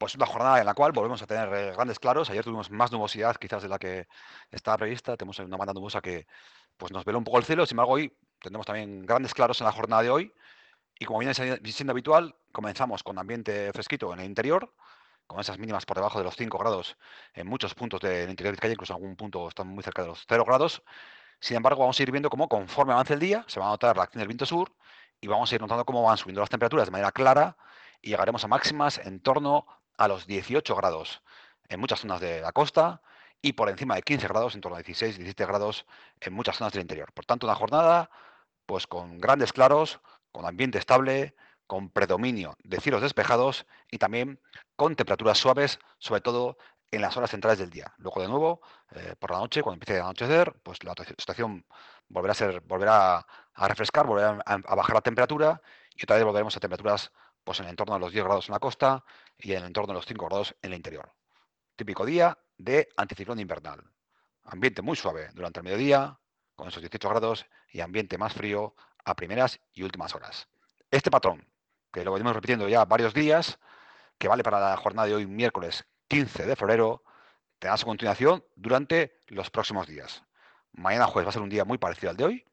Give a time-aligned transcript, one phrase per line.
[0.00, 2.30] Pues una jornada en la cual volvemos a tener eh, grandes claros.
[2.30, 4.08] Ayer tuvimos más nubosidad quizás de la que
[4.50, 5.14] estaba prevista.
[5.14, 6.26] Tenemos una banda nubosa que
[6.78, 7.66] pues, nos veló un poco el cielo.
[7.66, 8.10] Sin embargo, hoy
[8.40, 10.32] tendremos también grandes claros en la jornada de hoy.
[10.98, 14.72] Y como viene siendo habitual, comenzamos con ambiente fresquito en el interior,
[15.26, 16.96] con esas mínimas por debajo de los 5 grados
[17.34, 20.08] en muchos puntos del interior de Vizcaya, incluso en algún punto están muy cerca de
[20.08, 20.82] los 0 grados.
[21.40, 23.98] Sin embargo, vamos a ir viendo cómo conforme avance el día se va a notar
[23.98, 24.72] la acción del viento sur
[25.20, 27.58] y vamos a ir notando cómo van subiendo las temperaturas de manera clara
[28.00, 29.66] y llegaremos a máximas en torno
[30.00, 31.22] a los 18 grados
[31.68, 33.02] en muchas zonas de la costa
[33.42, 35.84] y por encima de 15 grados, en torno a 16, 17 grados
[36.20, 37.12] en muchas zonas del interior.
[37.12, 38.10] Por tanto, una jornada
[38.64, 40.00] pues con grandes claros,
[40.32, 41.34] con ambiente estable,
[41.66, 44.40] con predominio de cielos despejados y también
[44.74, 46.56] con temperaturas suaves, sobre todo
[46.90, 47.92] en las horas centrales del día.
[47.98, 51.66] Luego, de nuevo, eh, por la noche, cuando empiece a anochecer, pues la situación
[52.08, 55.60] volverá a ser, volverá a refrescar, volverá a, a bajar la temperatura
[55.94, 57.12] y otra vez volveremos a temperaturas
[57.44, 59.04] pues en el entorno de los 10 grados en la costa
[59.38, 61.12] y en el entorno de los 5 grados en el interior.
[61.76, 63.82] Típico día de anticiclón invernal.
[64.44, 66.18] Ambiente muy suave durante el mediodía,
[66.54, 68.74] con esos 18 grados, y ambiente más frío
[69.04, 70.48] a primeras y últimas horas.
[70.90, 71.46] Este patrón,
[71.92, 73.58] que lo venimos repitiendo ya varios días,
[74.18, 77.02] que vale para la jornada de hoy, miércoles 15 de febrero,
[77.58, 80.22] tendrá su continuación durante los próximos días.
[80.72, 82.44] Mañana jueves va a ser un día muy parecido al de hoy.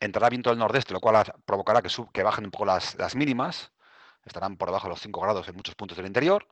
[0.00, 3.72] Entrará viento del nordeste, lo cual provocará que, bajen un poco las mínimas
[4.24, 6.46] estarán por debajo de los 5 grados en muchos puntos del interior,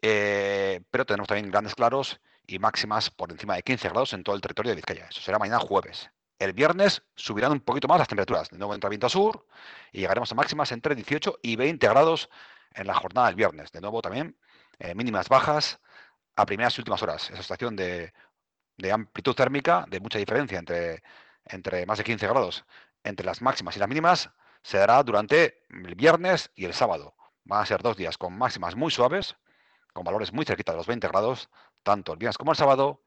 [0.00, 4.34] eh, pero tenemos también grandes claros y máximas por encima de 15 grados en todo
[4.36, 5.06] el territorio de Vizcaya.
[5.10, 6.10] Eso será mañana jueves.
[6.38, 8.48] El viernes subirán un poquito más las temperaturas.
[8.50, 9.46] De nuevo entra viento sur
[9.92, 12.30] y llegaremos a máximas entre 18 y 20 grados
[12.74, 13.72] en la jornada del viernes.
[13.72, 14.38] De nuevo también
[14.78, 15.80] eh, mínimas bajas
[16.36, 17.30] a primeras y últimas horas.
[17.30, 18.12] Esa situación de,
[18.92, 21.02] amplitud térmica, de mucha diferencia entre,
[21.44, 22.64] entre más de 15 grados
[23.04, 24.30] entre las máximas y las mínimas,
[24.68, 27.14] se dará durante el viernes y el sábado.
[27.44, 29.34] Van a ser dos días con máximas muy suaves,
[29.94, 31.48] con valores muy cerquita de los 20 grados,
[31.82, 33.02] tanto el viernes como el sábado,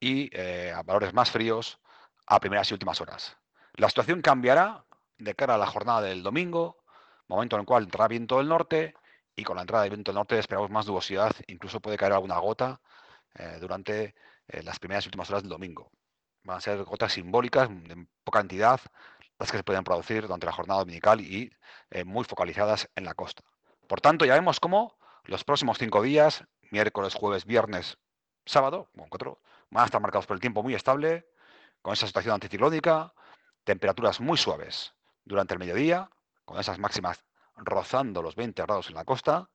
[0.00, 1.78] y eh, a valores más fríos
[2.26, 3.36] a primeras y últimas horas.
[3.74, 4.86] La situación cambiará
[5.18, 6.78] de cara a la jornada del domingo,
[7.26, 8.94] momento en el cual entrará viento del norte,
[9.36, 12.38] y con la entrada del viento del norte esperamos más nubosidad, incluso puede caer alguna
[12.38, 12.80] gota
[13.34, 14.14] eh, durante
[14.46, 15.90] eh, las primeras y últimas horas del domingo.
[16.44, 18.80] Van a ser gotas simbólicas de poca entidad,
[19.38, 21.52] las que se pueden producir durante la jornada dominical y
[21.90, 23.42] eh, muy focalizadas en la costa.
[23.86, 27.98] Por tanto, ya vemos cómo los próximos cinco días, miércoles, jueves, viernes,
[28.44, 29.40] sábado, cuatro,
[29.70, 31.28] van a estar marcados por el tiempo muy estable,
[31.82, 33.12] con esa situación anticiclónica,
[33.64, 34.94] temperaturas muy suaves
[35.24, 36.10] durante el mediodía,
[36.44, 37.24] con esas máximas
[37.56, 39.50] rozando los 20 grados en la costa,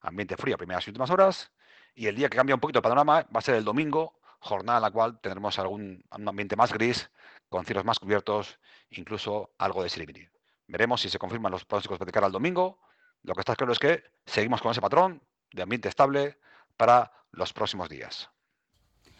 [0.00, 1.50] ambiente frío a primeras y últimas horas,
[1.94, 4.78] y el día que cambia un poquito el panorama va a ser el domingo, jornada
[4.78, 7.10] en la cual tendremos algún ambiente más gris,
[7.48, 8.58] con cielos más cubiertos,
[8.90, 10.28] incluso algo de sirimiri.
[10.66, 12.80] Veremos si se confirman los pronósticos de cara al domingo.
[13.22, 15.22] Lo que está claro es que seguimos con ese patrón
[15.52, 16.38] de ambiente estable
[16.76, 18.30] para los próximos días.